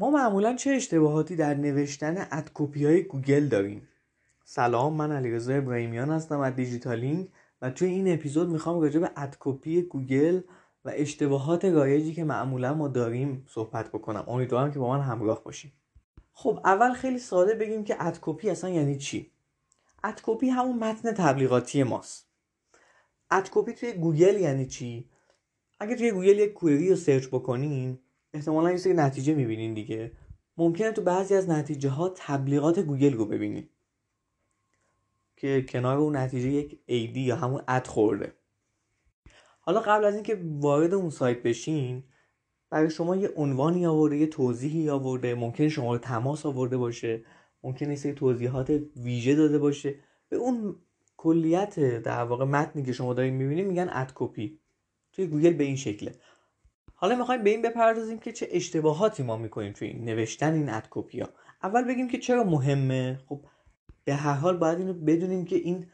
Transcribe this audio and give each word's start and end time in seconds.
ما 0.00 0.10
معمولا 0.10 0.54
چه 0.54 0.70
اشتباهاتی 0.70 1.36
در 1.36 1.54
نوشتن 1.54 2.26
ad 2.30 2.48
copy 2.48 2.84
های 2.84 3.02
گوگل 3.02 3.48
داریم؟ 3.48 3.88
سلام 4.44 4.94
من 4.94 5.12
علیرضا 5.12 5.54
ابراهیمیان 5.54 6.10
هستم 6.10 6.40
از 6.40 6.54
دیجیتالینگ 6.54 7.28
و 7.62 7.70
توی 7.70 7.88
این 7.88 8.12
اپیزود 8.12 8.48
می‌خوام 8.48 8.80
راجع 8.80 9.00
به 9.00 9.10
ad 9.16 9.38
copy 9.38 9.82
گوگل 9.82 10.40
و 10.84 10.92
اشتباهات 10.94 11.64
رایجی 11.64 12.14
که 12.14 12.24
معمولا 12.24 12.74
ما 12.74 12.88
داریم 12.88 13.46
صحبت 13.48 13.88
بکنم. 13.88 14.24
امیدوارم 14.28 14.72
که 14.72 14.78
با 14.78 14.88
من 14.88 15.00
همراه 15.00 15.44
باشیم. 15.44 15.72
خب 16.32 16.60
اول 16.64 16.92
خیلی 16.92 17.18
ساده 17.18 17.54
بگیم 17.54 17.84
که 17.84 17.96
ad 18.06 18.21
copy 18.21 18.50
اصلا 18.50 18.70
یعنی 18.70 18.98
چی؟ 18.98 19.30
ad 20.04 20.19
copy 20.19 20.48
همون 20.48 20.78
متن 20.78 21.12
تبلیغاتی 21.12 21.82
ماست. 21.82 22.28
ad 23.30 23.44
copy 23.44 23.72
توی 23.72 23.92
گوگل 23.92 24.40
یعنی 24.40 24.66
چی؟ 24.66 25.08
اگه 25.80 25.96
توی 25.96 26.10
گوگل 26.10 26.38
یک 26.38 26.52
query 26.52 26.90
رو 26.90 26.96
سرچ 26.96 27.26
بکنین 27.26 27.98
احتمالا 28.32 28.70
یه 28.70 28.76
سری 28.76 28.92
نتیجه 28.92 29.34
می‌بینین 29.34 29.74
دیگه. 29.74 30.12
ممکنه 30.56 30.92
تو 30.92 31.02
بعضی 31.02 31.34
از 31.34 31.48
نتیجه 31.48 31.88
ها 31.88 32.12
تبلیغات 32.16 32.78
گوگل 32.78 33.12
رو 33.12 33.26
ببینین 33.26 33.68
که 35.36 35.62
کنار 35.68 35.98
اون 35.98 36.16
نتیجه 36.16 36.48
یک 36.48 36.80
ad 36.86 37.09
ی 37.09 37.20
یا 37.20 37.36
همون 37.36 37.62
ad 37.68 37.86
خورده. 37.86 38.32
حالا 39.60 39.80
قبل 39.80 40.04
از 40.04 40.14
اینکه 40.14 40.42
وارد 40.44 40.94
اون 40.94 41.10
سایت 41.10 41.42
بشین 41.42 42.04
برای 42.70 42.90
شما 42.90 43.16
یه 43.16 43.28
عنوانی 43.36 43.86
آورده 43.86 44.16
یه 44.16 44.26
توضیحی 44.26 44.90
آورده. 44.90 45.34
ممکنه 45.34 45.68
شماره 45.68 45.98
تماس 45.98 46.46
آورده 46.46 46.76
باشه. 46.76 47.24
ممکنه 47.62 47.94
سری 47.94 48.12
توضیحات 48.12 48.80
ویژه 48.96 49.34
داده 49.34 49.58
باشه. 49.58 49.94
به 50.28 50.36
اون 50.36 50.76
کلیت 51.16 51.80
در 52.02 52.22
واقع 52.24 52.44
متنی 52.44 52.82
که 52.82 52.92
شما 52.92 53.14
دارین 53.14 53.34
می‌بینید 53.34 53.66
میگن 53.66 53.88
ad 53.92 54.12
copy. 54.14 54.60
توی 55.12 55.26
گوگل 55.26 55.52
به 55.52 55.64
این 55.64 55.76
شکله. 55.76 56.14
حالا 57.00 57.16
می‌خوایم 57.16 57.42
به 57.42 57.50
این 57.50 57.62
بپردازیم 57.62 58.18
که 58.18 58.32
چه 58.32 58.48
اشتباهاتی 58.50 59.22
ما 59.22 59.36
می‌کنیم 59.36 59.72
توی 59.72 59.88
این 59.88 60.04
نوشتن 60.04 60.52
این 60.54 60.68
ad 60.68 60.86
copy 60.90 61.20
ها 61.20 61.28
اول 61.62 61.84
بگیم 61.84 62.08
که 62.08 62.18
چرا 62.18 62.44
مهمه؟ 62.44 63.18
خب 63.26 63.40
به 64.04 64.14
هر 64.14 64.34
حال 64.34 64.56
باید 64.56 64.78
اینو 64.78 64.92
بدونیم 64.92 65.44
که 65.44 65.56
این 65.56 65.86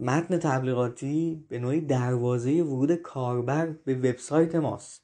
متن 0.00 0.38
تبلیغاتی 0.38 1.44
به 1.48 1.58
نوعی 1.58 1.80
دروازه 1.80 2.62
ورود 2.62 2.94
کاربر 2.94 3.66
به 3.66 3.94
وبسایت 3.94 4.54
ماست. 4.54 5.02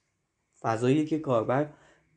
فضایی 0.60 1.04
که 1.04 1.18
کاربر 1.18 1.68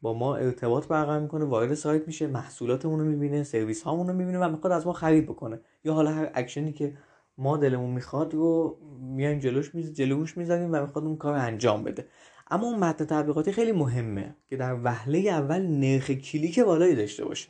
با 0.01 0.13
ما 0.13 0.35
ارتباط 0.35 0.87
برقرار 0.87 1.19
می‌کنه 1.19 1.45
وارد 1.45 1.73
سایت 1.73 2.07
میشه 2.07 2.27
محصولاتمون 2.27 2.99
رو 2.99 3.05
می‌بینه 3.05 3.43
سرویس 3.43 3.83
هامون 3.83 4.07
رو 4.07 4.13
می‌بینه 4.13 4.39
و 4.39 4.49
می‌خواد 4.49 4.73
از 4.73 4.87
ما 4.87 4.93
خرید 4.93 5.25
بکنه. 5.25 5.59
یا 5.83 5.93
حالا 5.93 6.11
هر 6.11 6.31
اکشنی 6.33 6.73
که 6.73 6.97
ما 7.37 7.57
دلمون 7.57 7.89
می‌خواد 7.89 8.33
رو 8.33 8.77
میایم 9.01 9.39
جلوش 9.39 9.75
میز 9.75 9.93
جلوش 9.93 10.37
می‌ذاریم 10.37 10.69
و 10.73 10.81
می‌خواد 10.81 11.05
اون 11.05 11.17
کار 11.17 11.33
انجام 11.33 11.83
بده. 11.83 12.05
اما 12.51 12.67
اون 12.67 12.79
متن 12.79 13.05
تبلیغاتی 13.05 13.51
خیلی 13.51 13.71
مهمه 13.71 14.35
که 14.49 14.57
در 14.57 14.79
وهله 14.83 15.19
اول 15.19 15.61
نرخ 15.61 16.11
کلیک 16.11 16.59
بالایی 16.59 16.95
داشته 16.95 17.25
باشه. 17.25 17.49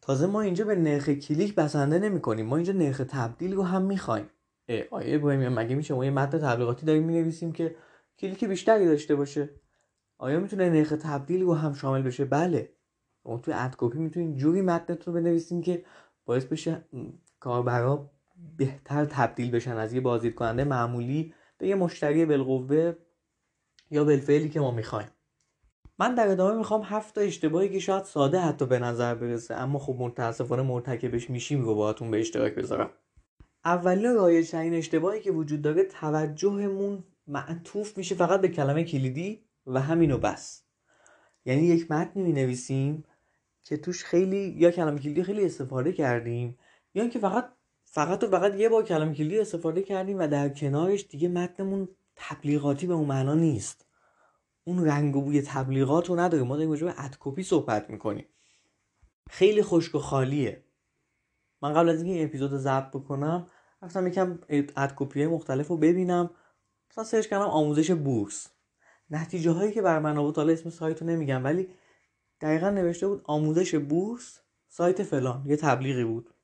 تازه 0.00 0.26
ما 0.26 0.40
اینجا 0.40 0.64
به 0.64 0.74
نرخ 0.74 1.08
کلیک 1.08 1.54
بسنده 1.54 1.98
نمی 1.98 2.20
کنیم 2.20 2.46
ما 2.46 2.56
اینجا 2.56 2.72
نرخ 2.72 3.02
تبدیل 3.08 3.54
رو 3.54 3.62
هم 3.62 3.82
می‌خوایم. 3.82 4.30
آقای 4.90 5.14
ابراهیمی 5.14 5.48
مگه 5.48 5.74
میشه 5.74 5.94
ما 5.94 6.04
یه 6.04 6.10
متن 6.10 6.38
تبلیغاتی 6.38 6.86
داریم 6.86 7.02
می‌نویسیم 7.02 7.52
که 7.52 7.76
کلیک 8.18 8.44
بیشتری 8.44 8.86
داشته 8.86 9.14
باشه؟ 9.14 9.50
آیا 10.18 10.40
می‌تونه 10.40 10.70
نرخ 10.70 10.94
تبدیل 11.02 11.42
رو 11.42 11.54
هم 11.54 11.74
شامل 11.74 12.02
بشه؟ 12.02 12.24
بله. 12.24 12.72
ما 13.24 13.38
توی 13.38 13.54
ad 13.54 13.74
copy 13.78 13.98
می‌تونیم 13.98 14.34
جوری 14.34 14.62
متنمون 14.62 15.14
رو 15.14 15.20
بنویسیم 15.20 15.62
که 15.62 15.84
باعث 16.24 16.44
بشه 16.44 16.84
کاربرا 17.40 18.10
بهتر 18.56 19.04
تبدیل 19.04 19.50
بشن 19.50 19.76
از 19.76 19.92
یه 19.92 20.00
بازدید 20.00 20.34
کننده 20.34 20.64
معمولی 20.64 21.34
به 21.58 21.68
یه 21.68 21.74
مشتری 21.74 22.26
بالقوه 22.26 22.92
یا 23.92 24.04
بالفعلی 24.04 24.48
که 24.48 24.60
ما 24.60 24.70
می‌خوایم. 24.70 25.08
من 25.98 26.14
در 26.14 26.28
ادامه 26.28 26.58
می‌خوام 26.58 26.82
هفت 26.82 27.14
تا 27.14 27.20
اشتباهی 27.20 27.68
که 27.68 27.78
شاید 27.78 28.04
ساده 28.04 28.40
حتی 28.40 28.66
به 28.66 28.78
نظر 28.78 29.14
برسه 29.14 29.54
اما 29.54 29.78
خب 29.78 29.96
متاسفانه 29.98 30.62
مرتکبش 30.62 31.30
میشیم 31.30 31.62
رو 31.64 31.74
باهاتون 31.74 32.10
به 32.10 32.20
اشتراک 32.20 32.54
بذارم. 32.54 32.90
اولین 33.64 34.14
رایج 34.14 34.54
این 34.54 34.74
اشتباهی 34.74 35.20
که 35.20 35.30
وجود 35.30 35.62
داره 35.62 35.84
توجهمون 35.84 37.04
معطوف 37.26 37.98
میشه 37.98 38.14
فقط 38.14 38.40
به 38.40 38.48
کلمه 38.48 38.84
کلیدی 38.84 39.44
و 39.66 39.80
همینو 39.80 40.18
بس. 40.18 40.62
یعنی 41.44 41.62
یک 41.62 41.90
متنی 41.90 42.22
می 42.22 42.32
نویسیم 42.32 43.04
که 43.64 43.76
توش 43.76 44.04
خیلی 44.04 44.54
یا 44.58 44.70
کلمه 44.70 45.00
کلیدی 45.00 45.22
خیلی 45.22 45.44
استفاده 45.44 45.92
کردیم 45.92 46.58
یا 46.94 47.02
اینکه 47.02 47.18
فقط 47.18 47.48
فقط 47.84 48.24
و 48.24 48.26
فقط 48.26 48.54
یه 48.54 48.68
بار 48.68 48.84
کلمه 48.84 49.14
کلیدی 49.14 49.38
استفاده 49.38 49.82
کردیم 49.82 50.18
و 50.18 50.28
در 50.28 50.48
کنارش 50.48 51.06
دیگه 51.10 51.28
متنمون 51.28 51.88
تبلیغاتی 52.16 52.86
به 52.86 52.94
اون 52.94 53.08
معنا 53.08 53.34
نیست. 53.34 53.86
اون 54.64 54.84
رنگ 54.84 55.16
و 55.16 55.20
بوی 55.20 55.42
تبلیغات 55.42 56.08
رو 56.08 56.20
نداره 56.20 56.42
ما 56.42 56.56
داریم 56.56 56.70
راجع 56.70 56.86
به 56.86 56.94
ادکوپی 57.04 57.42
صحبت 57.42 57.90
می‌کنیم. 57.90 58.26
خیلی 59.30 59.62
خشک 59.62 59.94
و 59.94 59.98
خالیه. 59.98 60.64
من 61.62 61.72
قبل 61.72 61.88
از 61.88 61.96
اینکه 61.96 62.12
این 62.12 62.24
اپیزود 62.26 62.56
ضبط 62.56 62.88
بکنم 62.88 63.46
رفتم 63.82 64.06
یکم 64.06 64.38
ادکوپی 64.48 65.26
مختلف 65.26 65.68
رو 65.68 65.76
ببینم. 65.76 66.30
مثلا 66.90 67.04
سرچ 67.04 67.26
کردم 67.26 67.44
آموزش 67.44 67.90
بورس. 67.90 68.48
نتیجه 69.10 69.50
هایی 69.50 69.72
که 69.72 69.82
برا 69.82 69.98
من 69.98 70.18
آورد 70.18 70.36
حالا 70.36 70.52
اسم 70.52 70.70
سایت 70.70 71.02
رو 71.02 71.08
نمیگم 71.08 71.44
ولی 71.44 71.68
دقیقا 72.40 72.70
نوشته 72.70 73.08
بود 73.08 73.22
آموزش 73.24 73.74
بورس 73.74 74.40
سایت 74.68 75.02
فلان. 75.02 75.42
یه 75.46 75.56
تبلیغی 75.56 76.04
بود. 76.04 76.34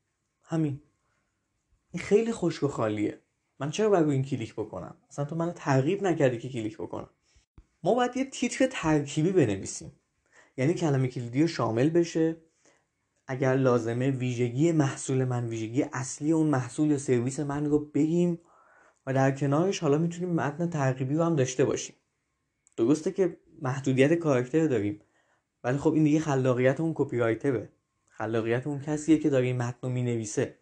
همین. 0.43 0.83
این 1.91 2.03
خیلی 2.03 2.33
خشک 2.33 2.63
و 2.63 2.69
خالیه. 2.69 3.23
من 3.61 3.71
چرا 3.71 3.91
باید 3.91 4.09
این 4.09 4.25
کلیک 4.25 4.55
بکنم؟ 4.55 4.95
اصلا 5.11 5.25
تو 5.25 5.37
من 5.37 5.53
ترغیب 5.53 6.03
نکردی 6.03 6.39
که 6.39 6.49
کلیک 6.49 6.77
بکنم. 6.77 7.11
ما 7.83 7.95
باید 7.95 8.17
یه 8.17 8.25
تیتر 8.25 8.67
ترکیبی 8.67 9.33
بنویسیم. 9.33 9.93
یعنی 10.57 10.75
کلمه 10.75 11.09
کلیدی 11.09 11.49
شامل 11.49 11.91
بشه. 11.91 12.37
اگر 13.27 13.57
لازمه 13.57 14.11
ویژگی 14.11 14.73
محصول 14.73 15.25
من 15.25 15.47
ویژگی 15.47 15.83
اصلی 15.93 16.33
اون 16.33 16.47
محصول 16.47 16.91
یا 16.91 16.99
سرویس 16.99 17.41
من 17.41 17.67
رو 17.67 17.79
بگیم 17.79 18.41
و 19.07 19.15
در 19.15 19.31
کنارش 19.31 19.79
حالا 19.79 19.99
می‌تونیم 19.99 20.35
متن 20.35 20.71
ترکیبی 20.71 21.15
رو 21.15 21.25
هم 21.25 21.37
داشته 21.37 21.65
باشیم. 21.65 21.97
درسته 22.77 23.13
که 23.13 23.37
محدودیت 23.63 24.15
کاراکتر 24.15 24.67
داریم 24.67 25.01
ولی 25.65 25.79
خب 25.79 25.93
این 25.93 26.05
دیگه 26.05 26.21
خلاقیت 26.21 26.81
اون 26.81 26.93
کپی 26.95 27.19
رایتره 27.19 27.69
خلاقیت 28.09 28.67
اون 28.67 28.81
کسیه 28.81 29.19
که 29.19 29.31
داره 29.31 29.47
این 29.47 29.57
متن 29.57 29.79
رو 29.83 29.89
می‌نویسه. 29.89 30.59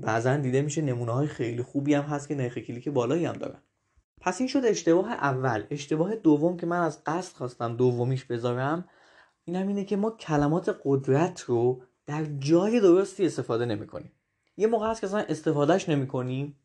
بعضا 0.00 0.36
دیده 0.36 0.62
میشه 0.62 0.82
نمونه 0.82 1.12
های 1.12 1.26
خیلی 1.26 1.62
خوبی 1.62 1.94
هم 1.94 2.02
هست 2.02 2.28
که 2.28 2.34
نرخ 2.34 2.58
کلیک 2.58 2.88
بالایی 2.88 3.24
هم 3.24 3.32
دارن. 3.32 3.62
پس 4.20 4.40
این 4.40 4.48
شد 4.48 4.64
اشتباه 4.64 5.12
اول. 5.12 5.64
اشتباه 5.70 6.16
دوم 6.16 6.56
که 6.56 6.66
من 6.66 6.80
از 6.80 7.04
قصد 7.04 7.36
خواستم 7.36 7.76
دومیش 7.76 8.24
بذارم 8.24 8.88
این 9.44 9.56
هم 9.56 9.68
اینه 9.68 9.84
که 9.84 9.96
ما 9.96 10.10
کلمات 10.10 10.80
قدرت 10.84 11.40
رو 11.40 11.82
در 12.06 12.24
جای 12.38 12.80
درستی 12.80 13.26
استفاده 13.26 13.64
نمی 13.64 13.86
کنیم 13.86 14.12
یه 14.56 14.66
موقع 14.66 14.90
هست 14.90 15.00
که 15.00 15.06
اصلا 15.06 15.20
استفادهش 15.20 15.88
نمی 15.88 16.06
کنیم 16.06 16.56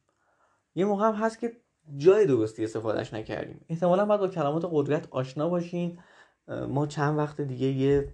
یه 0.76 0.86
موقع 0.86 1.08
هم 1.08 1.14
هست 1.14 1.40
که 1.40 1.58
جای 1.98 2.26
درستی 2.26 2.64
استفادهش 2.64 3.14
نکردیم. 3.14 3.66
احتمالا 3.70 4.06
باید 4.06 4.20
با 4.20 4.28
کلمات 4.28 4.70
قدرت 4.72 5.08
آشنا 5.12 5.50
باشین. 5.50 6.00
ما 6.48 6.88
چند 6.88 7.18
وقت 7.18 7.42
دیگه 7.42 7.68
یه 7.68 8.14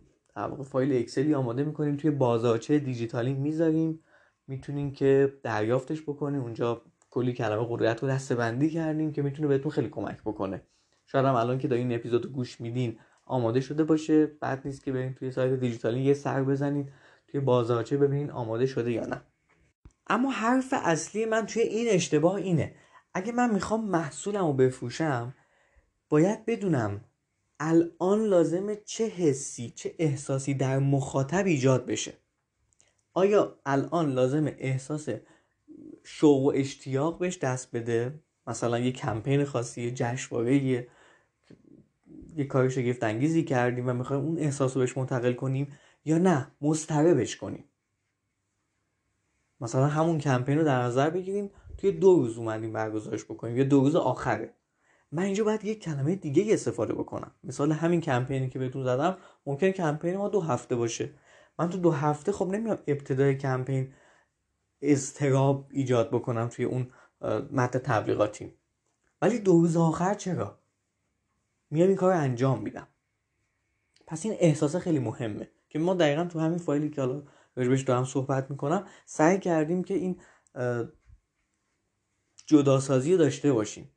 فایل 0.65 0.93
اکسلی 0.93 1.33
آماده 1.33 1.63
می‌کنیم 1.63 1.97
توی 1.97 2.11
بازارچه 2.11 2.79
دیجیتالی 2.79 3.33
می‌ذاریم. 3.33 3.99
می‌تونین 4.49 4.91
که 4.91 5.33
دریافتش 5.43 6.01
بکنیم 6.01 6.41
اونجا 6.41 6.81
کلی 7.09 7.33
کلمه 7.33 7.67
قدرت 7.69 8.03
رو 8.03 8.09
دسته 8.09 8.35
بندی 8.35 8.69
کردیم 8.69 9.11
که 9.11 9.21
می‌تونه 9.21 9.47
بهتون 9.47 9.71
خیلی 9.71 9.89
کمک 9.89 10.21
بکنه. 10.21 10.61
شاید 11.05 11.25
هم 11.25 11.35
الان 11.35 11.57
که 11.57 11.67
دارین 11.67 11.87
این 11.87 11.99
اپیزود 11.99 12.31
گوش 12.31 12.61
میدین 12.61 12.99
آماده 13.25 13.61
شده 13.61 13.83
باشه. 13.83 14.25
بعد 14.25 14.61
نیست 14.65 14.83
که 14.83 14.91
برین 14.91 15.13
توی 15.13 15.31
سایت 15.31 15.59
دیجیتالی 15.59 16.01
یه 16.01 16.13
سر 16.13 16.43
بزنید 16.43 16.91
توی 17.27 17.39
بازارچه 17.39 17.97
ببینین 17.97 18.31
آماده 18.31 18.65
شده 18.65 18.91
یا 18.91 19.05
نه. 19.05 19.21
اما 20.07 20.31
حرف 20.31 20.73
اصلی 20.73 21.25
من 21.25 21.45
توی 21.45 21.61
این 21.61 21.87
اشتباه 21.89 22.35
اینه. 22.35 22.75
اگه 23.13 23.31
من 23.31 23.53
می‌خوام 23.53 23.85
محصولم 23.85 24.45
رو 24.47 24.53
بفروشم 24.53 25.35
باید 26.09 26.45
بدونم 26.45 27.01
الان 27.59 28.23
لازمه 28.23 28.75
چه 28.85 29.07
حسی 29.07 29.69
چه 29.69 29.95
احساسی 29.99 30.53
در 30.53 30.79
مخاطب 30.79 31.45
ایجاد 31.45 31.85
بشه. 31.85 32.13
آیا 33.19 33.59
الان 33.65 34.11
لازمه 34.11 34.55
احساس 34.59 35.09
شوق 36.03 36.41
و 36.41 36.51
اشتیاق 36.55 37.19
بهش 37.19 37.37
دست 37.37 37.75
بده؟ 37.75 38.19
مثلا 38.47 38.79
یه 38.79 38.91
کمپین 38.91 39.45
خاصی 39.45 39.81
یه 39.81 39.91
جشنواره 39.91 40.57
یه 40.57 40.87
یه 42.35 42.45
کار 42.45 42.69
شگفت 42.69 43.03
انگیزی 43.03 43.43
کردیم 43.43 43.89
و 43.89 43.93
می‌خوایم 43.93 44.23
اون 44.23 44.39
احساس 44.39 44.75
رو 44.75 44.79
بهش 44.79 44.97
منتقل 44.97 45.33
کنیم 45.33 45.67
یا 46.05 46.17
نه 46.17 46.47
مضطربش 46.61 47.37
کنیم؟ 47.37 47.63
مثلا 49.61 49.87
همون 49.87 50.17
کمپین 50.17 50.57
رو 50.57 50.63
در 50.63 50.81
نظر 50.81 51.09
بگیریم 51.09 51.51
توی 51.77 51.91
دو 51.91 52.15
روز 52.15 52.37
اومدیم 52.37 52.73
برگزارش 52.73 53.25
بکنیم 53.25 53.57
یا 53.57 53.63
دو 53.63 53.79
روز 53.79 53.95
آخره. 53.95 54.53
من 55.11 55.23
اینجا 55.23 55.43
باید 55.43 55.65
یک 55.65 55.83
کلمه 55.83 56.15
دیگه 56.15 56.53
استفاده 56.53 56.93
بکنم. 56.93 57.31
مثال 57.43 57.71
همین 57.71 58.01
کمپینی 58.01 58.49
که 58.49 58.59
بهتون 58.59 58.83
زدم 58.83 59.17
ممکن 59.45 59.71
کمپین 59.71 60.17
ما 60.17 60.29
دو 60.29 60.41
هفته 60.41 60.75
باشه. 60.75 61.09
من 61.59 61.69
تو 61.69 61.77
دو 61.77 61.91
هفته 61.91 62.31
خب 62.31 62.47
نمیام 62.47 62.77
ابتدای 62.87 63.35
کمپین 63.35 63.93
اضطراب 64.81 65.67
ایجاد 65.71 66.11
بکنم 66.11 66.47
توی 66.47 66.65
اون 66.65 66.91
متن 67.51 67.79
تبلیغاتی. 67.79 68.53
ولی 69.21 69.39
دو 69.39 69.51
روز 69.51 69.77
آخر 69.77 70.13
چرا؟ 70.13 70.59
میام 71.69 71.87
این 71.87 71.97
کار 71.97 72.13
انجام 72.13 72.61
میدم. 72.61 72.87
پس 74.07 74.25
این 74.25 74.35
احساس 74.39 74.75
خیلی 74.75 74.99
مهمه 74.99 75.51
که 75.69 75.79
ما 75.79 75.93
دقیقا 75.93 76.25
تو 76.25 76.39
همین 76.39 76.57
فایلی 76.57 76.89
که 76.89 77.01
حالا 77.01 77.23
راجع 77.55 77.66
بهش 77.66 77.81
دارم 77.81 78.05
صحبت 78.05 78.51
می‌کنم 78.51 78.87
سعی 79.05 79.39
کردیم 79.39 79.83
که 79.83 79.93
این 79.93 80.21
جداسازی 82.45 83.17
داشته 83.17 83.53
باشیم 83.53 83.91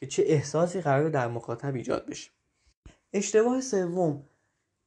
که 0.00 0.06
چه 0.06 0.22
احساسی 0.26 0.80
قرار 0.80 1.08
در 1.08 1.28
مخاطب 1.28 1.74
ایجاد 1.74 2.06
بشه. 2.06 2.30
اشتباه 3.12 3.60
سوم 3.60 4.26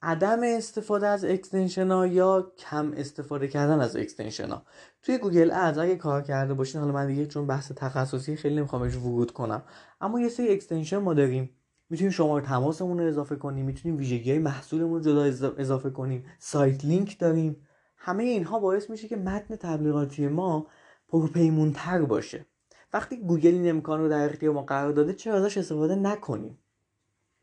عدم 0.05 0.39
استفاده 0.43 1.07
از 1.07 1.25
extension 1.25 1.91
ها 1.91 2.07
یا 2.07 2.51
کم 2.57 2.93
استفاده 2.97 3.47
کردن 3.47 3.79
از 3.79 3.95
extension 3.95 4.49
ها. 4.49 4.63
توی 5.01 5.17
Google 5.17 5.51
Ads 5.51 5.77
اگه 5.77 5.95
کار 5.95 6.21
کرده 6.21 6.53
باشین 6.53 6.81
حالا 6.81 6.93
من 6.93 7.07
دیگه 7.07 7.25
چون 7.25 7.47
بحث 7.47 7.71
تخصصی 7.71 8.35
خیلی 8.35 8.55
نمی‌خوام 8.55 8.81
بهش 8.81 8.95
ورود 8.95 9.31
کنم 9.31 9.63
اما 10.01 10.19
یه 10.19 10.29
سری 10.29 10.49
extension 10.49 10.97
ما 10.97 11.13
داریم. 11.13 11.49
می‌تونیم 11.89 12.11
شماره 12.11 12.45
تماسمون 12.45 12.99
رو 12.99 13.07
اضافه 13.07 13.35
کنیم 13.35 13.65
می‌تونیم 13.65 13.97
ویژگی 13.97 14.29
های 14.31 14.39
محصولمون 14.39 15.01
جدا 15.01 15.23
اضافه 15.57 15.89
کنیم. 15.89 16.25
sitelink 16.39 17.19
داریم. 17.19 17.67
همه 17.97 18.23
اینها 18.23 18.59
باعث 18.59 18.89
میشه 18.89 19.07
که 19.07 19.15
متن 19.15 19.55
تبلیغاتی 19.55 20.27
ما 20.27 20.67
پرپیمونتر 21.09 22.01
باشه. 22.01 22.45
وقتی 22.93 23.17
گوگل 23.17 23.53
این 23.53 23.69
امکان 23.69 23.99
رو 23.99 24.09
در 24.09 24.29
اختیار 24.29 24.53
ما 24.53 24.61
قرار 24.61 24.91
داده 24.91 25.13
چرا 25.13 25.35
ازش 25.35 25.57
استفاده 25.57 25.95
نکنیم؟ 25.95 26.57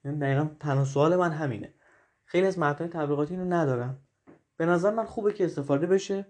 یعنی 0.04 0.18
دقیقا 0.18 0.48
تنها 0.60 0.84
سوال 0.84 1.16
من 1.16 1.30
همینه. 1.30 1.74
خیلی 2.30 2.46
از 2.46 2.58
متن 2.58 2.86
تبلیغاتی 2.86 3.36
رو 3.36 3.44
ندارم 3.44 3.98
به 4.56 4.66
نظر 4.66 4.90
من 4.90 5.04
خوبه 5.04 5.32
که 5.32 5.44
استفاده 5.44 5.86
بشه 5.86 6.26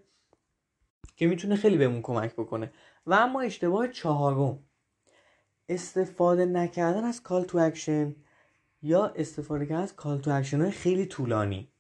که 1.17 1.27
می‌تونه 1.27 1.57
خیلی 1.57 1.77
بهمون 1.77 2.03
کمک 2.03 2.33
بکنه. 2.33 2.73
و 3.07 3.15
اما 3.15 3.41
اشتباه 3.41 3.89
چهارم. 3.89 4.59
استفاده 5.69 6.47
نکردن 6.47 7.05
از 7.05 7.23
call 7.23 7.45
to 7.45 7.59
action 7.59 8.17
یا 8.83 9.07
استفاده 9.07 9.67
کردن 9.67 9.83
از 9.83 9.97
call 9.97 10.19
to 10.19 10.31
action 10.31 10.61
های 10.61 10.71
خیلی 10.71 11.07
طولانی. 11.07 11.73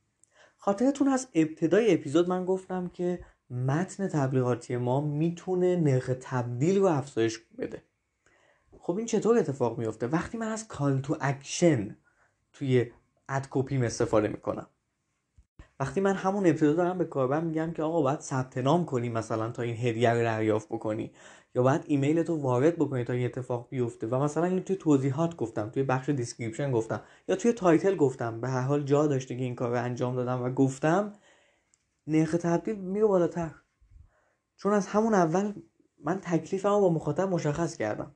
خاطرتون 0.57 1.09
از 1.09 1.29
ابتدای 1.35 1.95
اپیزود 1.95 2.29
من 2.29 2.45
گفتم 2.45 2.89
که 2.89 3.25
متن 3.51 4.09
تبلیغاتی 4.09 4.77
ما 4.77 5.01
می‌تونه 5.01 5.77
نرخ 5.77 6.11
تبدیل 6.21 6.79
رو 6.79 6.87
افزایش 6.87 7.39
بده. 7.59 7.83
خب 8.79 8.97
این 8.97 9.07
چطور 9.07 9.39
اتفاق 9.39 9.79
میفته 9.79 10.07
وقتی 10.07 10.39
من 10.39 10.49
از 10.49 10.69
کال 10.69 11.01
تو 11.01 11.17
اکشن 11.21 11.97
توی 12.53 12.93
ad 13.31 13.47
copy 13.51 13.76
م 13.76 13.83
استفاده 13.83 14.29
می‌کنم. 14.29 14.67
وقتی 15.81 16.01
من 16.01 16.15
همون 16.15 16.47
ابتدا 16.47 16.73
دارم 16.73 16.99
به 16.99 17.05
کاربر 17.05 17.41
میگم 17.41 17.73
که 17.73 17.83
آقا 17.83 18.03
باید 18.03 18.21
ثبت 18.21 18.59
نام 18.59 18.85
کنی 18.85 19.09
مثلا 19.09 19.51
تا 19.51 19.63
این 19.63 19.77
هدیه 19.77 20.11
رو 20.11 20.23
دریافت 20.23 20.69
بکنی. 20.69 21.13
یا 21.55 21.63
باید 21.63 21.83
ایمیل 21.87 22.23
تو 22.23 22.37
وارد 22.37 22.77
بکنی 22.77 23.05
تا 23.05 23.13
این 23.13 23.27
اتفاق 23.27 23.69
بیفته. 23.71 24.07
و 24.07 24.15
مثلا 24.23 24.45
این 24.45 24.63
توی 24.63 24.77
توضیحات 24.77 25.37
گفتم 25.37 25.71
توی 25.71 25.83
بخش 25.83 26.09
description 26.09 26.73
گفتم. 26.73 27.01
یا 27.29 27.37
توی 27.37 27.53
title 27.53 27.97
گفتم. 27.97 28.41
به 28.41 28.49
هر 28.49 28.61
حال 28.61 28.83
جا 28.83 29.07
داشته 29.07 29.37
که 29.37 29.43
این 29.43 29.55
کار 29.55 29.71
رو 29.71 29.85
انجام 29.85 30.17
دادم 30.17 30.43
و 30.43 30.51
گفتم 30.51 31.13
نرخ 32.07 32.33
تبدیل 32.33 32.77
میره 32.77 33.07
بالاتر. 33.07 33.55
چون 34.57 34.73
از 34.73 34.87
همون 34.87 35.15
اول 35.15 35.53
من 36.05 36.21
تکلیفمو 36.21 36.81
با 36.81 36.91
مخاطب 36.91 37.29
مشخص 37.29 37.77
کردم. 37.77 38.15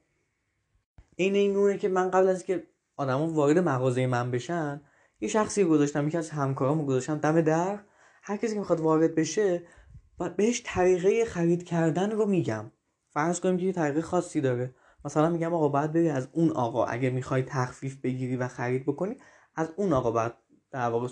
این 1.17 1.35
این 1.35 1.79
که 1.79 1.89
من 1.89 2.11
قبل 2.11 2.29
از 2.29 2.45
که 2.45 2.67
آدما 2.97 3.27
وارد 3.27 3.59
مغازه 3.59 4.07
من 4.07 4.31
بشن 4.31 4.81
یه 5.21 5.29
شخصی 5.29 5.65
گذاشتم 5.65 6.09
یکی 6.09 6.17
از 6.17 6.31
همکارامو 6.31 6.87
گذاشتم 6.87 7.19
دم 7.19 7.41
در. 7.41 7.79
هر 8.23 8.37
کسی 8.37 8.53
که 8.53 8.59
می‌خواد 8.59 8.81
وارد 8.81 9.15
بشه 9.15 9.63
بهش 10.37 10.63
طریقه 10.65 11.25
خرید 11.25 11.65
کردن 11.65 12.11
رو 12.11 12.27
میگم. 12.27 12.71
فرض 13.11 13.41
کنیم 13.41 13.57
که 13.57 13.67
یه 13.67 13.73
طریقه 13.73 14.03
خاصی 14.03 14.41
داره. 14.41 14.75
مثلا 15.05 15.31
میگم 15.31 15.55
آقا 15.55 15.69
باید 15.69 15.93
بری 15.93 16.09
از 16.09 16.29
اون 16.33 16.51
آقا. 16.51 16.85
اگه 16.85 17.11
می‌خوای 17.11 17.43
تخفیف 17.43 17.97
بگیری 17.97 18.37
و 18.37 18.49
خرید 18.49 18.83
بکنی 18.87 19.17
از 19.57 19.69
اون 19.77 19.93
آقا 19.93 20.11
باید 20.11 20.33
در 20.71 20.89
واقع 20.89 21.09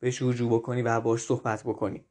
بهش 0.00 0.22
رجوع 0.22 0.52
بکنی 0.52 0.82
و 0.82 1.00
باش 1.00 1.20
صحبت 1.20 1.62
بکنی. 1.62 2.04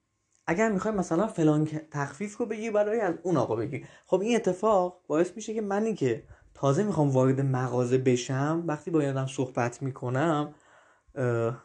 اگر 0.47 0.71
می‌خوای 0.71 0.93
مثلا 0.93 1.27
فلان 1.27 1.65
تخفیف 1.91 2.37
رو 2.37 2.45
بگیری 2.45 2.71
بری 2.71 2.99
از 2.99 3.15
اون 3.23 3.37
آقا 3.37 3.55
بگیری 3.55 3.85
خب 4.05 4.21
این 4.21 4.35
اتفاق 4.35 5.01
باعث 5.07 5.31
میشه 5.35 5.53
که 5.53 5.61
منی 5.61 5.93
که 5.93 6.23
تازه 6.59 6.83
می‌خوام 6.83 7.09
وارد 7.09 7.41
مغازه 7.41 7.97
بشم 7.97 8.63
وقتی 8.67 8.91
با 8.91 9.03
آدم 9.03 9.27
صحبت 9.27 9.81
می‌کنم 9.81 10.53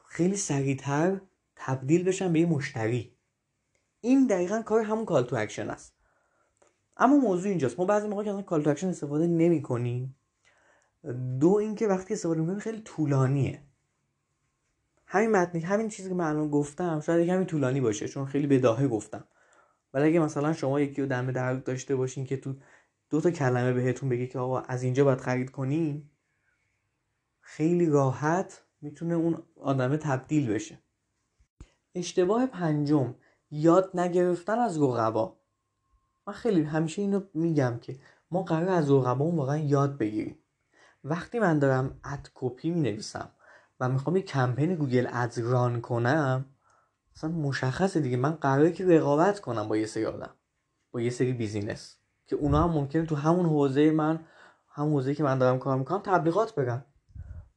خیلی 0.06 0.36
سریعتر 0.36 1.20
تبدیل 1.56 2.04
بشم 2.04 2.32
به 2.32 2.40
یه 2.40 2.46
مشتری. 2.46 3.16
این 4.00 4.26
دقیقا 4.26 4.62
کار 4.62 4.82
همون 4.82 5.04
call 5.04 5.24
to 5.24 5.36
action 5.36 5.70
است. 5.70 5.94
اما 6.96 7.16
موضوع 7.16 7.48
اینجاست. 7.48 7.78
ما 7.78 7.84
بعضی 7.84 8.08
موقع 8.08 8.24
که 8.24 8.42
call 8.42 8.62
to 8.62 8.70
action 8.70 8.88
استفاده 8.88 9.26
نمی 9.26 9.62
کنیم 9.62 10.16
دو 11.40 11.54
اینکه 11.54 11.88
وقتی 11.88 12.14
استفاده 12.14 12.40
می‌کنیم 12.40 12.58
خیلی 12.58 12.80
طولانیه. 12.80 13.62
همین 15.06 15.30
متنی 15.30 15.60
همین 15.60 15.88
چیزی 15.88 16.08
که 16.08 16.14
من 16.14 16.24
الان 16.24 16.50
گفتم 16.50 17.00
شاید 17.00 17.26
کمی 17.26 17.44
طولانی 17.44 17.80
باشه 17.80 18.08
چون 18.08 18.26
خیلی 18.26 18.46
بداهه 18.46 18.88
گفتم. 18.88 19.24
ولی 19.94 20.08
اگه 20.08 20.20
مثلا 20.20 20.52
شما 20.52 20.80
یکی 20.80 21.02
رو 21.02 21.08
دم 21.08 21.32
در 21.32 21.54
داشته 21.54 21.96
باشین 21.96 22.24
که 22.24 22.36
تو 22.36 22.54
دو 23.14 23.20
تا 23.20 23.30
کلمه 23.30 23.72
بهتون 23.72 24.08
بگه 24.08 24.26
که 24.26 24.38
آقا 24.38 24.60
از 24.60 24.82
اینجا 24.82 25.04
باید 25.04 25.20
خرید 25.20 25.50
کنین 25.50 26.10
خیلی 27.40 27.86
راحت 27.86 28.62
می‌تونه 28.80 29.14
اون 29.14 29.42
آدمه 29.60 29.96
تبدیل 29.96 30.50
بشه. 30.50 30.78
اشتباه 31.94 32.46
پنجم 32.46 33.14
یاد 33.50 33.90
نگرفتن 33.94 34.58
از 34.58 34.82
رقبا. 34.82 35.36
من 36.26 36.32
خیلی 36.32 36.62
همیشه 36.62 37.02
اینو 37.02 37.20
میگم 37.34 37.78
که 37.82 37.98
ما 38.30 38.42
قرار 38.42 38.68
از 38.68 38.90
رقبا 38.90 39.24
واقعا 39.24 39.58
یاد 39.58 39.98
بگیریم. 39.98 40.38
وقتی 41.04 41.38
من 41.38 41.58
دارم 41.58 42.00
اد 42.04 42.30
کپی 42.34 42.70
می 42.70 42.80
نویسم 42.80 43.30
و 43.80 43.88
می‌خوام 43.88 44.16
یه 44.16 44.22
کمپین 44.22 44.74
گوگل 44.74 45.08
ادز 45.12 45.38
ران 45.38 45.80
کنم 45.80 46.44
مثلا 47.16 47.30
مشخصه 47.30 48.00
دیگه. 48.00 48.16
من 48.16 48.32
قراره 48.32 48.72
که 48.72 48.86
رقابت 48.86 49.40
کنم 49.40 49.68
با 49.68 49.76
یه 49.76 49.86
سری 49.86 50.06
آدم 50.06 50.34
با 50.92 51.00
یه 51.00 51.10
سری 51.10 51.32
بیزینس. 51.32 52.03
که 52.26 52.36
اونا 52.36 52.62
هم 52.62 52.70
ممکنه 52.70 53.06
تو 53.06 53.16
همون 53.16 53.46
حوزه 53.46 53.90
من 53.90 54.20
همون 54.68 54.92
حوزه 54.92 55.14
که 55.14 55.22
من 55.22 55.38
دارم 55.38 55.58
کار 55.58 55.78
می‌کنم 55.78 56.00
تبلیغات 56.04 56.54
بگم. 56.54 56.82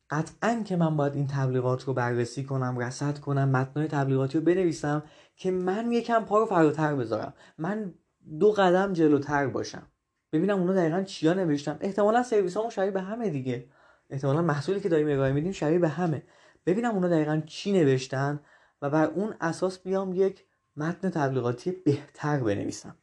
قطعا 0.10 0.64
که 0.66 0.76
من 0.76 0.98
باید 0.98 1.16
این 1.16 1.28
تبلیغات 1.28 1.84
رو 1.84 1.94
بررسی 1.94 2.44
کنم 2.44 2.78
رصد 2.78 3.20
کنم 3.20 3.50
متنای 3.50 3.88
تبلیغاتی 3.88 4.38
رو 4.38 4.44
بنویسم 4.44 5.04
که 5.36 5.52
من 5.52 5.92
یکم 5.92 6.26
پا 6.26 6.40
رو 6.40 6.46
فراتر 6.46 6.96
بذارم. 6.96 7.34
من 7.58 7.94
دو 8.40 8.52
قدم 8.52 8.94
جلوتر 8.94 9.48
باشم. 9.48 9.88
ببینم 10.32 10.60
اونا 10.60 10.74
دقیقا 10.74 11.04
چیا 11.04 11.34
نوشتن. 11.34 11.78
احتمالا 11.82 12.24
سرویس 12.24 12.58
همون 12.58 12.70
شبیه 12.70 12.92
به 12.92 13.02
همه 13.02 13.30
دیگه. 13.30 13.66
احتمالا 14.10 14.42
محصولی 14.42 14.80
که 14.80 14.90
داریم 14.90 15.08
ارائه 15.08 15.34
میدیم 15.34 15.52
شبیه 15.52 15.80
به 15.80 15.88
همه. 15.90 16.24
ببینم 16.66 16.92
اونا 16.92 17.08
دقیقا 17.08 17.42
چی 17.46 17.72
نوشتن 17.72 18.40
و 18.82 18.90
بر 18.90 19.06
اون 19.06 19.34
اساس 19.42 19.80
بیام 19.80 20.14
یک 20.14 20.46
متن 20.78 21.10
تبلیغاتی 21.10 21.72
بهتر 21.72 22.40
بنویسم. 22.40 22.96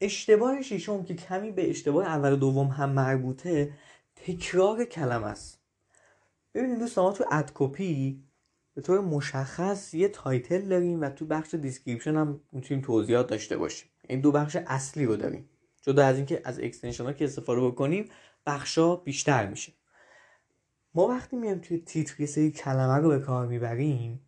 اشتباه 0.00 0.62
ششم 0.62 1.04
که 1.04 1.14
کمی 1.14 1.50
به 1.50 1.70
اشتباه 1.70 2.06
اول 2.06 2.32
و 2.32 2.36
دوم 2.36 2.66
هم 2.66 2.90
مربوطه 2.90 3.72
تکرار 4.16 4.84
کلمه 4.84 5.24
است. 5.24 5.60
ببینید 6.54 6.78
دوستان 6.78 7.14
تو 7.14 7.24
ad 7.30 7.52
copy 7.54 8.22
به 8.74 8.82
طور 8.82 9.00
مشخص 9.00 9.94
یه 9.94 10.08
title 10.08 10.60
داریم 10.60 11.00
و 11.00 11.10
تو 11.10 11.26
بخش 11.26 11.54
description 11.54 12.16
هم 12.16 12.40
می‌تونیم 12.52 12.82
توضیحات 12.82 13.26
داشته 13.26 13.56
باشیم. 13.56 13.88
این 14.08 14.20
دو 14.20 14.32
بخش 14.32 14.56
اصلی 14.66 15.04
رو 15.06 15.16
داریم. 15.16 15.48
جدا 15.82 16.06
از 16.06 16.16
اینکه 16.16 16.42
از 16.44 16.60
extension 16.60 17.04
ها 17.04 17.12
که 17.12 17.24
استفاده 17.24 17.60
بکنیم 17.60 18.04
بخشا 18.46 18.96
بیشتر 18.96 19.46
میشه. 19.46 19.72
ما 20.94 21.06
وقتی 21.06 21.36
میایم 21.36 21.58
توی 21.58 21.78
تیتر 21.78 22.20
یه 22.20 22.26
سری 22.26 22.50
کلمه 22.50 22.96
رو 22.96 23.08
به 23.08 23.18
کار 23.18 23.46
می‌بریم 23.46 24.20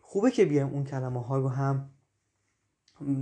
خوبه 0.00 0.30
که 0.30 0.44
بیایم 0.44 0.68
اون 0.68 0.84
کلمه 0.84 1.22
ها 1.22 1.38
رو 1.38 1.48
هم 1.48 1.90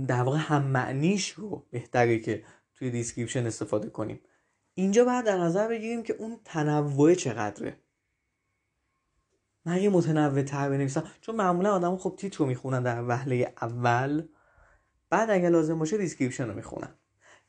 در 0.07 0.21
واقع 0.21 0.37
هم 0.37 0.63
معنیش 0.63 1.29
رو 1.29 1.65
بهتره 1.71 2.19
که 2.19 2.43
توی 2.75 2.89
description 2.91 3.45
استفاده 3.45 3.89
کنیم. 3.89 4.19
اینجا 4.73 5.05
باید 5.05 5.25
در 5.25 5.37
نظر 5.37 5.67
بگیریم 5.67 6.03
که 6.03 6.13
اون 6.13 6.39
تنوع 6.45 7.13
چقدره. 7.13 7.77
من 9.65 9.81
یه 9.81 9.89
متنوع 9.89 10.41
تر 10.41 10.69
بنویسم. 10.69 11.03
چون 11.21 11.35
معمولا 11.35 11.73
آدم 11.73 11.97
خب 11.97 12.15
تیتر 12.17 12.37
رو 12.37 12.45
می‌خونن 12.45 12.83
در 12.83 13.03
وهله 13.07 13.53
اول. 13.61 14.23
بعد 15.09 15.29
اگر 15.29 15.49
لازم 15.49 15.79
باشه 15.79 15.97
description 15.97 16.47
رو 16.47 16.53
می‌خونن. 16.53 16.89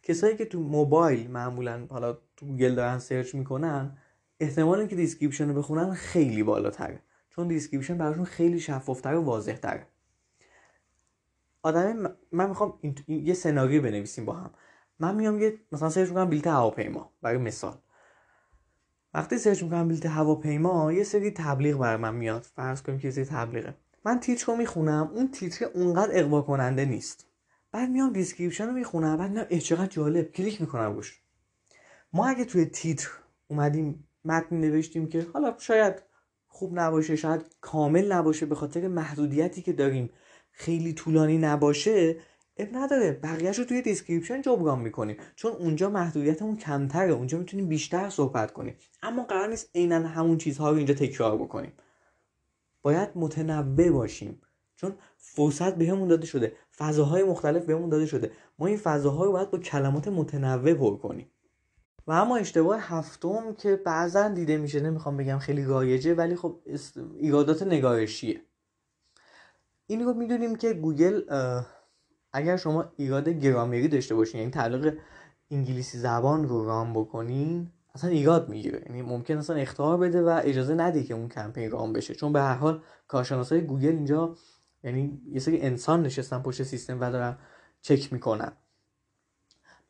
کسایی 0.02 0.36
که 0.36 0.44
تو 0.44 0.60
موبایل 0.60 1.30
معمولا 1.30 1.86
حالا 1.90 2.18
تو 2.36 2.46
گوگل 2.46 2.74
دارن 2.74 2.98
search 2.98 3.34
می‌کنن 3.34 3.98
احتمال 4.40 4.78
اینکه 4.78 4.96
description 4.96 5.48
رو 5.48 5.54
بخونن 5.54 5.94
خیلی 5.94 6.42
بالاتره. 6.42 7.02
چون 7.30 7.48
description 7.48 7.98
براشون 7.98 8.24
خیلی 8.24 8.60
شفافتر 8.60 9.14
و 9.14 9.22
واضحتره. 9.22 9.86
آدم 11.62 12.16
من 12.32 12.48
می‌خوام 12.48 12.78
یه 13.08 13.34
سناریو 13.34 13.82
بنویسیم 13.82 14.24
با 14.24 14.32
هم. 14.32 14.50
من 14.98 15.14
میام 15.14 15.38
یه 15.38 15.58
مثلا 15.72 15.88
search 15.90 16.08
می‌کنم 16.08 16.30
بلیت 16.30 16.46
هواپیما 16.46 17.12
برای 17.22 17.38
مثال. 17.38 17.78
وقتی 19.14 19.38
search 19.38 19.62
می‌کنم 19.62 19.88
بلیت 19.88 20.06
هواپیما 20.06 20.92
یه 20.92 21.04
سری 21.04 21.30
تبلیغ 21.30 21.78
برا 21.78 21.96
من 21.96 22.14
میاد. 22.14 22.42
فرض 22.42 22.82
کنیم 22.82 22.98
که 22.98 23.08
یه 23.08 23.12
سری 23.12 23.24
تبلیغه. 23.24 23.74
من 24.04 24.20
تیتر 24.20 24.46
رو 24.46 24.56
می‌خونم 24.56 25.10
اون 25.14 25.30
تیتر 25.30 25.64
اونقدر 25.64 26.10
اغوا 26.12 26.42
کننده 26.42 26.84
نیست. 26.84 27.26
بعد 27.72 27.90
میام 27.90 28.12
description 28.12 28.66
رو 28.66 28.72
می‌خونم 28.72 29.16
بعد 29.16 29.30
میگم 29.30 29.60
چقدر 29.60 29.86
جالب. 29.86 30.32
کلیک 30.32 30.60
می‌کنم 30.60 30.94
روش. 30.94 31.22
ما 32.12 32.26
اگه 32.26 32.44
توی 32.44 32.64
تیتر 32.64 33.08
اومدیم 33.48 34.08
متن 34.24 34.56
نوشتیم 34.56 35.08
که 35.08 35.26
حالا 35.32 35.54
شاید 35.58 35.94
خوب 36.46 36.78
نباشه 36.78 37.16
شاید 37.16 37.56
کامل 37.60 38.12
نباشه 38.12 38.46
به 38.46 38.54
خاطر 38.54 38.88
محدودیتی 38.88 39.62
که 39.62 39.72
داریم. 39.72 40.10
خیلی 40.50 40.92
طولانی 40.92 41.38
نباشه 41.38 42.16
عیب 42.56 42.68
نداره. 42.72 43.12
بقیهش 43.12 43.58
رو 43.58 43.64
توی 43.64 43.82
description 43.82 44.42
جبران 44.42 44.78
می‌کنیم. 44.78 45.16
چون 45.36 45.52
اونجا 45.52 45.90
محدودیتمون 45.90 46.56
کمتره. 46.56 47.12
اونجا 47.12 47.38
می‌تونیم 47.38 47.68
بیشتر 47.68 48.10
صحبت 48.10 48.52
کنیم. 48.52 48.76
اما 49.02 49.22
قرار 49.22 49.48
نیست 49.48 49.70
عینا 49.74 50.08
همون 50.08 50.38
چیزها 50.38 50.70
رو 50.70 50.76
اینجا 50.76 50.94
تکرار 50.94 51.36
بکنیم. 51.36 51.72
باید 52.82 53.08
متنوع 53.14 53.90
باشیم. 53.90 54.40
چون 54.76 54.94
فرصت 55.16 55.74
بهمون 55.74 56.08
داده 56.08 56.26
شده. 56.26 56.52
فضاهای 56.78 57.24
مختلف 57.24 57.64
بهمون 57.64 57.88
داده 57.88 58.06
شده. 58.06 58.30
ما 58.58 58.66
این 58.66 58.76
فضاها 58.76 59.24
رو 59.24 59.32
باید 59.32 59.50
با 59.50 59.58
کلمات 59.58 60.08
متنوع 60.08 60.74
پر 60.74 60.96
کنیم. 60.96 61.30
و 62.06 62.12
اما 62.12 62.36
اشتباه 62.36 62.78
هفتم 62.80 63.54
که 63.54 63.76
بعضا 63.76 64.28
دیده 64.28 64.56
میشه. 64.56 64.80
نمی‌خوام 64.80 65.16
بگم 65.16 65.38
خیلی 65.38 65.64
رایجه 65.64 66.14
ولی 66.14 66.36
خب 66.36 66.60
ایرادات 67.14 67.62
نگارشیه. 67.62 68.40
این 69.90 70.04
رو 70.04 70.14
می‌دونیم 70.14 70.56
که 70.56 70.72
گوگل 70.72 71.22
اگر 72.32 72.56
شما 72.56 72.92
ایراد 72.96 73.28
گرامری 73.28 73.88
داشته 73.88 74.14
باشین 74.14 74.40
یعنی 74.40 74.50
تعلیق 74.50 74.98
انگلیسی 75.50 75.98
زبان 75.98 76.48
رو 76.48 76.64
رام 76.64 76.92
بکنین 76.92 77.70
اصلا 77.94 78.10
ایراد 78.10 78.48
می‌گیره. 78.48 78.82
یعنی 78.86 79.02
ممکن 79.02 79.36
اصلا 79.36 79.56
اختار 79.56 79.96
بده 79.96 80.22
و 80.22 80.40
اجازه 80.44 80.74
نده 80.74 81.04
که 81.04 81.14
اون 81.14 81.28
کمپین 81.28 81.70
رام 81.70 81.92
بشه. 81.92 82.14
چون 82.14 82.32
به 82.32 82.40
هر 82.40 82.54
حال 82.54 82.82
کارشناسای 83.08 83.60
گوگل 83.60 83.88
اینجا 83.88 84.36
یعنی 84.84 85.22
یه 85.32 85.40
سری 85.40 85.60
انسان 85.60 86.02
نشستن 86.02 86.42
پشت 86.42 86.62
سیستم 86.62 87.00
و 87.00 87.10
دارن 87.10 87.38
چک 87.82 88.12
می‌کنن. 88.12 88.52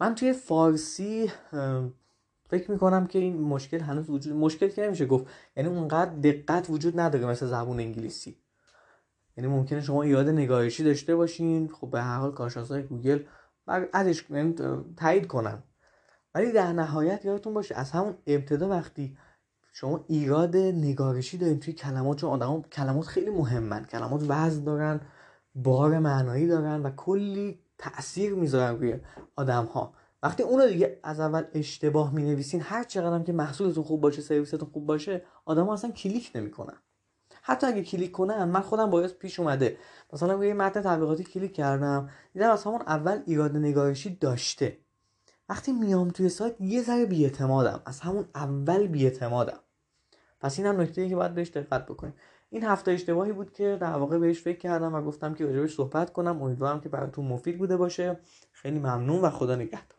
من 0.00 0.14
توی 0.14 0.32
فارسی 0.32 1.32
فکر 2.50 2.70
می‌کنم 2.70 3.06
که 3.06 3.18
این 3.18 3.40
مشکل 3.40 3.80
هنوز 3.80 4.10
وجود 4.10 4.36
مشکل 4.36 4.68
که 4.68 4.82
نمیشه 4.82 5.06
گفت 5.06 5.26
یعنی 5.56 5.68
اونقدر 5.68 6.10
دقت 6.10 6.70
وجود 6.70 7.00
نداره 7.00 7.26
مثل 7.26 7.46
زبون 7.46 7.80
انگلیسی. 7.80 8.36
یعنی 9.38 9.50
ممکنه 9.50 9.80
شما 9.80 10.02
ایراد 10.02 10.28
نگارشی 10.28 10.84
داشته 10.84 11.16
باشین. 11.16 11.68
خب 11.68 11.90
به 11.90 12.02
هر 12.02 12.18
حال 12.18 12.32
کارشناسای 12.32 12.82
گوگل 12.82 13.18
ازش 13.92 14.30
یعنی 14.30 14.54
تایید 14.96 15.26
کنن. 15.26 15.62
ولی 16.34 16.52
در 16.52 16.72
نهایت 16.72 17.24
یادتون 17.24 17.54
باشه 17.54 17.74
از 17.74 17.90
همون 17.90 18.14
ابتدا 18.26 18.68
وقتی 18.68 19.16
شما 19.72 20.04
ایراد 20.08 20.56
نگارشی 20.56 21.38
داریم 21.38 21.58
توی 21.58 21.72
کلمات 21.72 22.16
چون 22.16 22.30
آدم 22.30 22.62
کلمات 22.62 23.06
خیلی 23.06 23.30
مهمن. 23.30 23.84
کلمات 23.84 24.22
وزن 24.28 24.64
دارن 24.64 25.00
بار 25.54 25.98
معنایی 25.98 26.46
دارن 26.46 26.82
و 26.82 26.90
کلی 26.90 27.58
تاثیر 27.78 28.34
می‌ذارن 28.34 28.78
روی 28.78 29.00
آدم 29.36 29.64
ها 29.64 29.94
وقتی 30.22 30.42
اونو 30.42 30.68
دیگه 30.68 31.00
از 31.02 31.20
اول 31.20 31.44
اشتباه 31.54 32.14
می 32.14 32.22
نویسین 32.22 32.60
هر 32.60 32.84
چقدر 32.84 33.24
که 33.24 33.32
محصولتون 33.32 33.84
خوب 33.84 34.00
باشه 34.00 34.22
سرویستون 34.22 34.68
خوب 34.72 34.86
باشه 34.86 35.22
آدم 35.44 35.66
ها 35.66 35.72
اصلا 35.72 35.90
کلیک 35.90 36.30
نمی‌کنن. 36.34 36.76
حتی 37.48 37.66
اگه 37.66 37.82
کلیک 37.82 38.12
کنن 38.12 38.44
من 38.44 38.60
خودم 38.60 38.90
برام 38.90 39.10
پیش 39.10 39.40
اومده. 39.40 39.78
مثلا 40.12 40.34
روی 40.34 40.52
متن 40.52 40.82
تبلیغاتی 40.82 41.24
کلیک 41.24 41.52
کردم 41.52 42.10
دیدم 42.32 42.50
از 42.50 42.64
همون 42.64 42.80
اول 42.80 43.22
ایراد 43.26 43.56
نگارشی 43.56 44.16
داشته. 44.16 44.78
وقتی 45.48 45.72
میام 45.72 46.08
توی 46.08 46.28
سایت 46.28 46.60
یه 46.60 46.82
ذره 46.82 47.06
بیاعتمادم. 47.06 47.82
از 47.86 48.00
همون 48.00 48.28
اول 48.34 48.86
بیاعتمادم. 48.86 49.60
پس 50.40 50.58
این 50.58 50.66
هم 50.66 50.80
نکته 50.80 51.08
که 51.08 51.16
باید 51.16 51.34
بهش 51.34 51.48
دقت 51.48 51.86
بکنیم. 51.86 52.14
این 52.50 52.64
هفته 52.64 52.90
اشتباهی 52.90 53.32
بود 53.32 53.52
که 53.52 53.78
در 53.80 53.92
واقع 53.92 54.18
بهش 54.18 54.42
فکر 54.42 54.58
کردم 54.58 54.94
و 54.94 55.02
گفتم 55.02 55.34
که 55.34 55.46
راجبش 55.46 55.74
صحبت 55.74 56.12
کنم. 56.12 56.42
امیدوارم 56.42 56.80
که 56.80 56.88
براتون 56.88 57.26
مفید 57.26 57.58
بوده 57.58 57.76
باشه. 57.76 58.20
خیلی 58.52 58.78
ممنون 58.78 59.20
و 59.20 59.30
خدا 59.30 59.54
نگهدار. 59.54 59.97